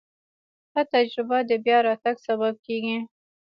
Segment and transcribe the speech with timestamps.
[0.71, 2.97] ښه تجربه د بیا راتګ سبب کېږي.